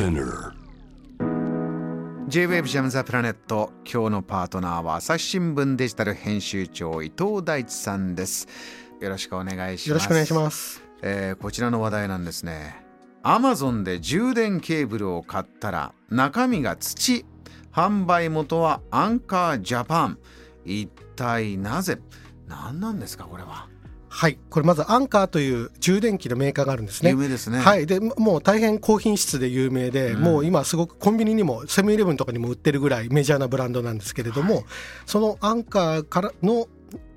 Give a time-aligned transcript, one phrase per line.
[0.00, 0.54] Spinner.
[2.28, 8.48] J-WAVE ジャムザプラネット今日のパートナーは朝日新聞デジタル編集長伊藤大地さんです。
[8.98, 9.88] よろしくお願いします。
[9.90, 10.82] よろしくお願いします。
[11.02, 12.82] えーこちらの話題なんですね。
[13.22, 17.26] アマゾンで充電ケーブルを買ったら中身が土。
[17.70, 20.18] 販売元はアンカージャパン。
[20.64, 21.98] 一体なぜ？
[22.48, 23.68] 何なんですかこれは？
[24.12, 24.38] はい。
[24.50, 27.10] これまずアンカーという充電器のメーカーがあるんですね。
[27.10, 27.60] 有名ですね。
[27.60, 27.86] はい。
[27.86, 30.22] でもう大変高品質で有名で、うん。
[30.22, 34.64] もう今すごくコンビニにもセブンイレブンとかにも売ってるぐらいメジャーなブランドなんですけれども、
[35.06, 36.66] そのアンカーからの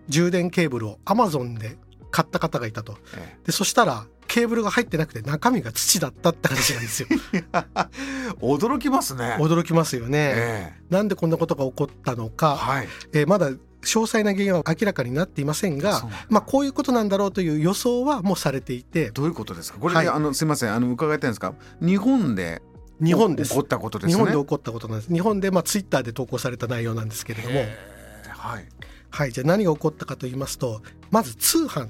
[0.07, 1.77] 充電ケーブルをアマゾンで
[2.11, 2.97] 買った方がいたと。
[3.17, 7.07] えでそしたらケーブルが入ってなくて中身が土だったって話なんですよ。
[7.33, 7.43] え
[8.39, 9.35] 驚きますね。
[9.39, 12.87] 驚きますよね、えなんでこんなことが起こったのえか、はい。
[13.13, 13.49] えーまだ
[13.83, 19.11] 詳細な原因は明らかになっていませんがまあ、こういうことなんだろうという予想はもうされていて。
[19.11, 19.79] どういうことですか？
[19.79, 20.07] これ、はい。
[20.07, 20.73] あのすみません。
[20.73, 21.53] あの伺いたいんですか？
[21.81, 22.61] 日本で
[23.03, 23.49] 日本です。
[23.51, 24.13] 起こったことですね？
[24.13, 25.13] 日本で起こったことなんです。
[25.13, 27.59] 日本でまあツイッターで投稿された内容なんですけれども、
[28.27, 28.65] はい。
[29.09, 30.81] はい、じゃあ何が起こったかと言いますと
[31.11, 31.89] まず通販。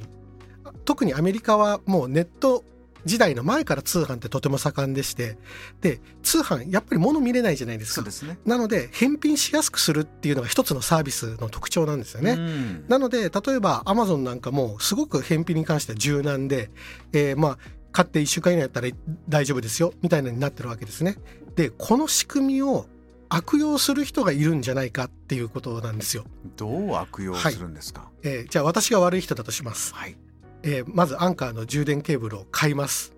[0.86, 2.64] 特にアメリカはもうネット
[3.06, 5.38] 時代の前から通販ってとても盛んでして
[5.82, 8.02] で通販やっぱり物見れないじゃないですか。
[8.02, 8.38] ですね。
[8.46, 12.86] なので返品しやすくするっていうのが一つのサービスの特徴なんですよね、うん。
[12.88, 16.72] なので例えばアマゾンなんかもすごく返品に関しては柔軟で、
[17.12, 17.58] えーまあ
[17.92, 18.88] 買って1週間以内だったら
[19.30, 21.18] 大丈夫ですよみたいなのになってるわけですね。
[21.56, 22.88] でこの仕組みを
[23.30, 26.24] 悪用する人がいるんじゃないかっていうことなんですよ。
[26.58, 28.10] どう悪用するんですか？
[28.24, 29.94] えーじゃあ私が悪い人だとします。
[29.94, 30.16] はい
[30.64, 33.14] えーまずアンカーの充電ケーブルを買います。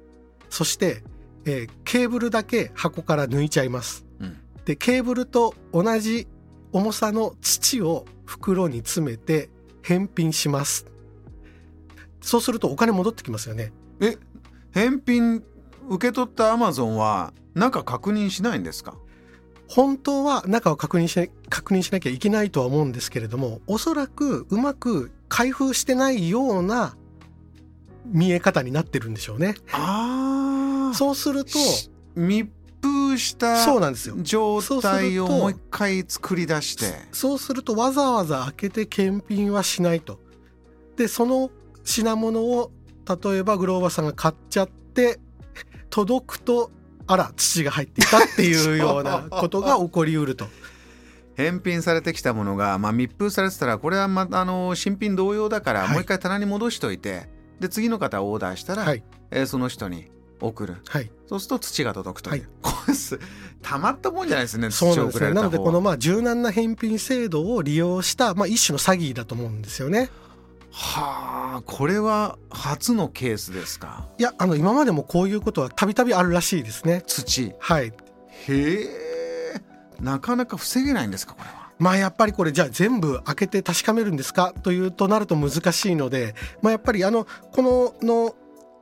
[0.49, 1.03] そして、
[1.45, 4.05] えーケーブルだけ箱から抜いちゃいます。
[4.19, 6.27] うんでケーブルと同じ
[6.71, 9.51] 重さの土を袋に詰めて
[9.83, 10.87] 返品します
[12.19, 14.17] そうするとお金戻ってきますよねえ
[14.71, 15.43] 返品
[15.87, 18.95] 受け取ったアマゾンは中確認しないんですか？
[19.69, 26.97] 本当は中を確認し確認しなきゃいけないとは思うんですけれどもおそらくうまく開封してないような
[28.07, 29.55] 見え方になってるんでしょうね。
[29.71, 32.49] ああそうするとし密
[32.81, 34.15] 封したそうなんですよ。
[34.21, 36.85] 状態をもう一回作り出して。
[37.11, 40.19] そうするとわざわざ開けて検品はしないと。
[40.97, 41.49] でその
[41.83, 42.71] 品物を
[43.23, 45.19] 例えばグローバーさんが買っちゃって
[45.89, 46.71] 届くと
[47.07, 50.47] あら土が入っていたっていうような ことが起こりうると。
[51.35, 55.89] 返品されてきたものが、まあ、密封されてたらこれはまたあの新品同様だから、はい。
[55.89, 57.27] もう一回棚に戻しといて
[57.59, 59.03] で次の方オーダーしたら、はい。
[59.31, 60.07] えーその人に
[60.41, 60.75] 送る。
[60.89, 62.49] はい、そうすると土が届くという、はい。
[62.61, 63.19] これす
[63.61, 65.19] たまったもんじゃないですね土をそうなんですね。
[65.19, 65.43] 送られた方は。
[65.43, 70.09] なのでこのまあ柔軟な返品制度を利用した、まあ、一種の詐欺だと思うんですよね。
[70.71, 74.05] はあこれは初のケースですか？
[74.17, 77.01] いやあの今までもこういうことはたびたびあるらしいですね。
[77.07, 77.53] 土。
[77.59, 77.85] はい。
[77.85, 77.93] へ
[78.49, 78.89] え。
[80.01, 88.35] なかなか防げないんですかこれはまあやっぱりこれじゃあ全部開けて確かめるんですかというとなると難しいので、まあ、やっぱりあのこのの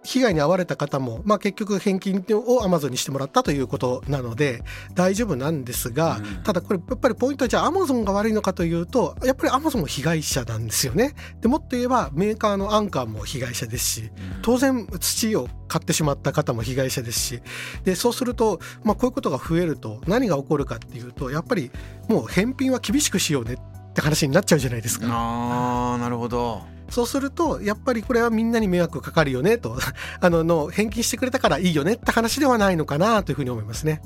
[0.04, 4.62] 被害に遭われた方も、まあ、結局返金をアマゾンにしてもらったということなので
[4.94, 6.44] 大丈夫なんですが、うん。
[6.44, 11.14] ただこれやっぱりポイントはじゃあアマゾンが悪いのかというとやっぱりアマゾンも被害者なんですよね。
[11.42, 14.12] でもっと言えばメーカーのアンカーも被害者ですし
[14.42, 17.42] 当然土を買ってしまった方も被害者ですし。
[17.86, 21.72] でそうすると、まあ、こういうことが増えると何が起こるかっていうとやっぱり
[22.08, 25.08] もう返品は厳しくしようねって話になっちゃうじゃないですか。
[25.09, 29.78] あーなるほどそうするとやっぱりこれはみんなに迷惑かかるよねと
[30.22, 34.02] あのの返金してくれたからいいよねって話ではないのかなというふうに思いますね。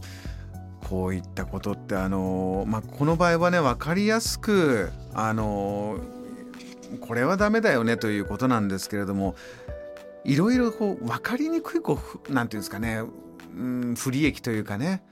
[0.90, 5.97] こういったことってあのまあこの場合はね分かりやすくあの
[7.02, 9.36] これはダメだよねということなんですけれども
[10.24, 13.02] いろいろこう分かりにくいこうふなんていうんですかね、
[13.53, 15.03] うん、不利益というかね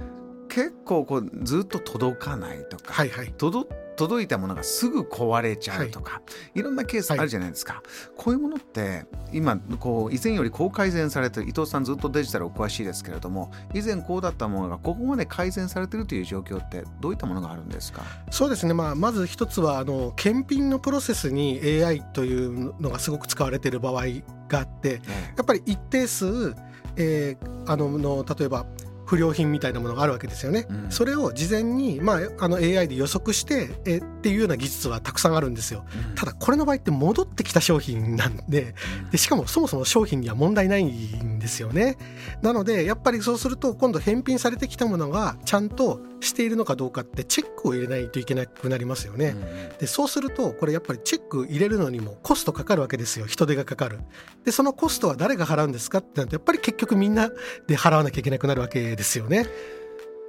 [0.55, 3.33] 結構こうずっと届かないとか、はいはい。
[3.38, 6.21] 届届いたものがすぐ壊れちゃうとか、
[6.53, 7.81] い、ろんなケースあるじゃないですか、
[8.17, 18.01] こういうものって今こう以前よりこう改善されてる伊藤さんずっとデジタルお詳しいですけれども以前こうだったものがここまで改善されてるという状況ってどういったものがあるんですか？
[18.31, 24.03] そうですね、まあ、まず一つはあの検品のプロセスに AI というのがすごく使われている場合
[24.50, 25.01] があって
[25.38, 26.53] やっぱり一定数、
[26.97, 28.68] えーあのの例えば
[29.06, 30.68] 不良品みたいなものがあるわけですよね。
[30.69, 35.86] うんそれを事前に、まあ、あの AI で予測してえっていうような技術はたくさんあるんですよ。
[36.16, 38.75] ただこれの場合って戻ってきた商品なんで
[39.12, 41.98] でしかもそもそも商品には問題ないんでですよね。
[42.42, 49.36] なのでやっぱりそうすると今度返品されてきたものがちゃんとしているのかどうかってチェックを入れないといけなくなりますよね。
[49.80, 54.00] でそうするとこれやっぱりチェック入れるのにもコストかかるわけですよ人手がかかる。
[54.44, 57.30] でそのコストは誰が払うんですかってなるとやっぱり結局みんな
[57.68, 59.45] で払わなきゃいけなくなるわけですよね。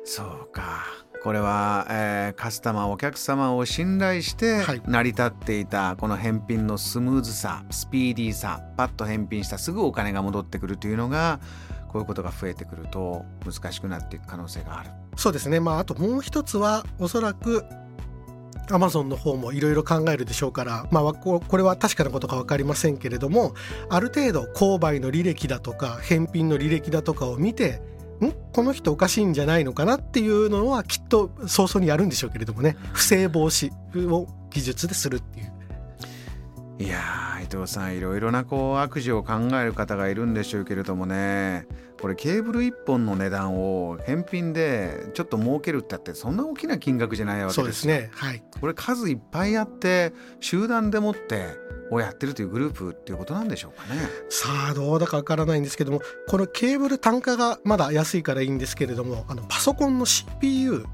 [0.05, 0.85] そうか。
[1.23, 11.41] これは、えー、カスタマーお客様を信頼して成り立っていたこの返品のスムーズさスピーディーさパッと返品したすぐお金が戻ってくるというのが
[11.89, 14.91] こういうことが増えてくると難しくなっていく可能性がある。
[15.17, 15.59] そうですね。
[15.59, 17.65] まああともう一つはおそらく
[18.71, 23.55] アマゾンの方もいろいろ考えるでしょうから、まあ、これは確かなことか分かりませんけれども
[23.89, 27.96] ある程度購買の履歴だとか返品の履歴だとかを見てん
[28.53, 32.77] この人おかしいんじゃないのかなっていうのはきっと早々にやるんでしょうけれどもね。
[32.93, 33.71] 不正防止
[34.11, 35.53] を技術でするっていう。
[36.79, 37.01] いや
[37.43, 41.67] 伊藤さんいろいろなこう悪事を考える方がいるんでしょうけれどもね。
[42.01, 48.11] これケーブル1本の値段を返品でちょっと儲けるってあってそんな大きな金額じゃないわけですそうですね。
[48.13, 48.43] はい。
[48.61, 51.55] これ数いっぱいあって集団でもって
[51.91, 60.85] をやってるというグループっていうことなんでしょうかねさあどうだかわからないんですけどもこのケーブル単価がまだ安いからいいんですけれどもあのパソコンの CPU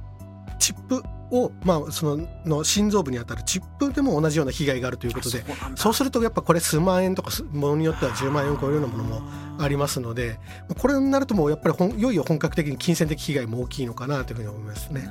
[0.58, 1.02] チップ
[1.32, 5.42] を、まあ、そのの心臓部にあたるチップでも同じような被害があるということで
[5.74, 9.22] そうするとやっぱこれ数万円とかものによっては10万円を超えるようなものも
[9.58, 10.38] ありますので
[10.78, 15.08] これになるともうやっぱりいよいよ本格的に金銭的被害も大きいのかなというふうに思いますね。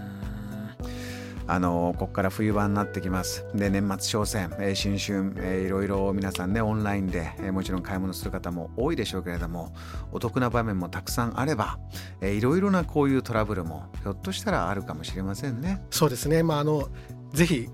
[1.51, 9.73] あのここから冬場になってきますで年末商戦、えー、新春、えー、いろいろ皆さんねオンラインで、えー、もちろん買い物する方も多いでしょうけれども
[10.13, 11.77] お得な場面もたくさんあれば、
[12.21, 15.83] えー、いろいろなこういうトラブルもひょっとしたらあるかもしれませんね。
[15.89, 16.87] そうですね、まあ、あの
[17.33, 17.67] ぜひ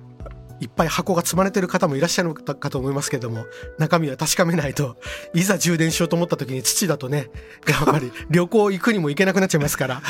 [0.60, 3.46] いっぱい箱が積まれてる方もいらっしゃるかと思いますけども
[3.78, 4.98] 中身は確かめないと
[5.36, 7.30] いざ充電しようと思った時に土だとね
[7.68, 10.02] やっぱり旅行行くにも行けなくなっちゃいますから。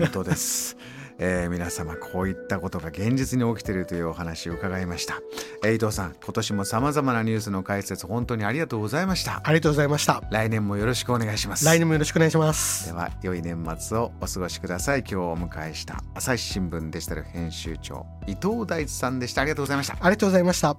[0.00, 0.76] 本当です
[1.24, 5.20] えー、皆様こういったことが現実に起きているというお話を伺いました、
[5.62, 9.40] えー、伊藤さん今年もさまざまなニュースの解説本当にありがとうございました。
[9.44, 10.20] ありがとうございました。
[10.32, 11.64] 来年もよろしくお願いします。
[11.64, 12.86] 来年もよろしくお願いします。
[12.86, 15.00] では良い年末をお過ごしください。
[15.00, 19.42] 今日お迎えした朝日新聞デジタル編集長伊藤大地さんでした。
[19.42, 19.94] ありがとうございました。
[19.94, 20.76] ありがとうございました。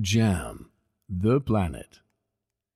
[0.00, 0.56] JAM
[1.10, 2.01] The Planet